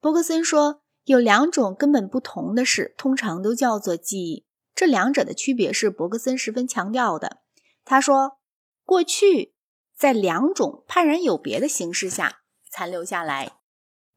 [0.00, 4.46] 伯格森说，有两种根本不同的事，通常都叫做记忆。
[4.74, 7.42] 这两者的区别是伯格森十分强调的。
[7.84, 8.38] 他说，
[8.86, 9.54] 过去
[9.94, 12.40] 在两种判然有别的形式下
[12.70, 13.58] 残留下来：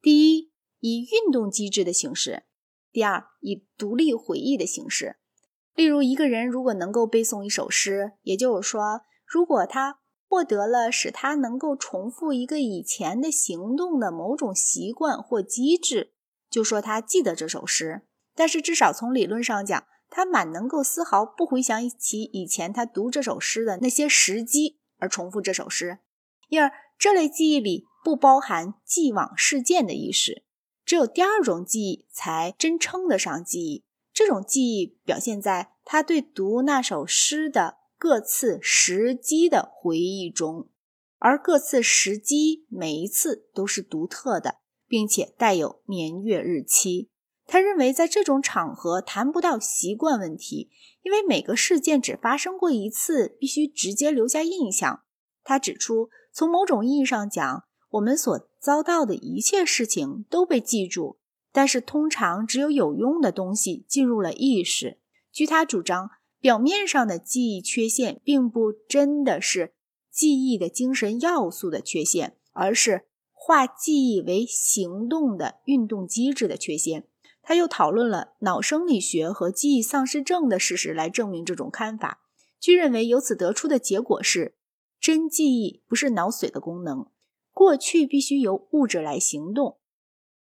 [0.00, 2.44] 第一，以运动机制的形式；
[2.90, 5.16] 第二，以独立回忆的形式。
[5.74, 9.98] 例如，一个人如果能够背诵一首诗，也就是说，如果他
[10.28, 16.14] 获得了使他能够重复一个以前的行动的某种习惯或机制，
[16.50, 18.02] 就说他记得这首诗。
[18.34, 25.98] 但是至少从理论上讲，他满能够丝毫不回想起以前他读这首诗的那些时机而重复这首诗。
[26.48, 30.44] 因而这类记忆里不包含既往事件的意识，
[30.84, 33.84] 只有第二种记忆才真称得上记忆。
[34.12, 37.83] 这种记忆表现在他对读那首诗的。
[38.04, 40.68] 各次时机的回忆中，
[41.16, 47.08] 而各次时机每一次都是独特的，并且带有年月日期。
[47.46, 50.68] 他认为，在这种场合谈不到习惯问题，
[51.00, 55.00] 因为每个事件只发生过一次，必须直接留下印象。
[55.42, 61.20] 他指出，从某种意义上讲，我们所遭到的一切事情都被记住，
[61.50, 65.00] 但是通常只有有用的东西进入了意识。
[65.32, 66.10] 据他主张。
[66.44, 69.72] 表面上的记忆缺陷，并不真的是
[70.10, 77.08] 记忆的精神要素的缺陷，而是化记忆为行动的运动机制的缺陷。
[77.40, 82.20] 他又讨论了脑生理学和记忆丧失症的事实来证明这种看法。
[82.60, 84.54] 据认为，由此得出的结果是，
[85.00, 87.06] 真记忆不是脑髓的功能。
[87.52, 89.78] 过去必须由物质来行动，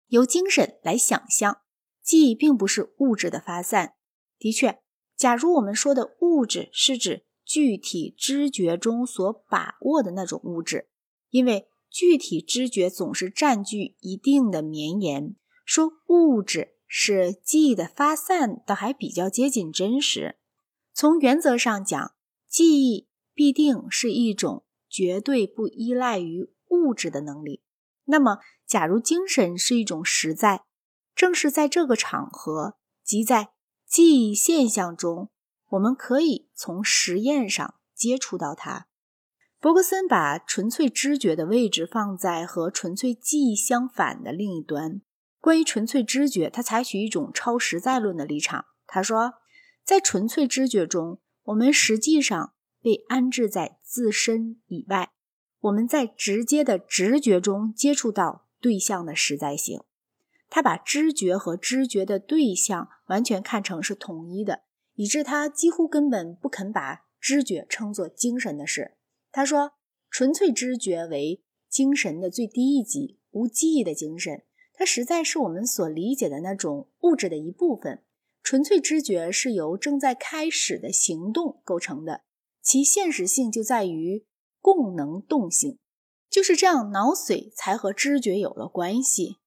[0.08, 1.60] 由精神来想象。
[2.02, 3.94] 记忆并不是物质的发散。
[4.40, 4.80] 的确。
[5.22, 10.90] 假如我们说的物质是指具体知觉中所把握的那种物质，
[11.30, 20.38] 因为具体知觉总是占据一定的绵延，说物质是记忆的发散，倒还比较接近真实。
[20.92, 22.16] 从原则上讲，
[22.50, 27.62] 记忆必定是一种绝对不依赖于物质的能力。
[28.06, 30.64] 那么，假如精神是一种实在，
[31.14, 33.52] 正是在这个场合，即在。
[33.92, 35.30] 记忆现象中，
[35.72, 38.88] 我们可以从实验上接触到它。
[39.60, 45.02] 伯格森把纯粹知觉的位置放在和纯粹记忆相反的另一端。
[45.42, 48.64] 关于纯粹知觉，他采取一种超实在论的立场。
[48.88, 49.34] 他说，
[49.84, 55.12] 在纯粹知觉中，我们实际上被安置在自身以外，
[55.60, 59.82] 我们在直接的直觉中接触到对象的实在性。
[60.52, 64.64] 他把知觉和知觉的对象完全看成是统一的，
[64.96, 68.98] 以致他几乎根本不肯把知觉称作精神的事。
[69.32, 69.72] 他说
[70.12, 78.04] ：“纯粹知觉为精神的最低一级，无记忆的精神，它实在是我们所理解的那种物质的一部分。
[78.44, 82.24] 纯粹知觉是由正在开始的行动构成的，
[82.62, 84.26] 其现实性就在于
[84.60, 85.80] 共能动性。
[86.30, 89.38] 就是这样，脑髓才和知觉有了关系。”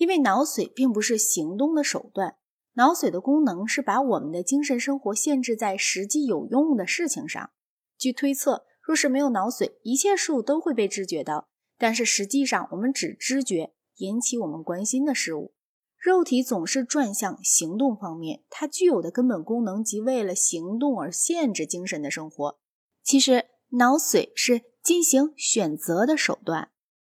[0.00, 2.36] 因为脑髓并不是行动的手段，
[2.72, 7.50] 脑髓的功能是把我们的精神生活限制在实际有用的事情上。
[7.98, 15.52] 据推测，若是没有脑髓，一切事物都会被知觉到，但是实际上我们只知觉引起我们关心的事物。
[15.98, 22.58] 肉体总是转向行动方面，它具有的根本功能即为了行动而限制精神的生活。
[23.02, 26.70] 其实，脑髓是进行选择的手段。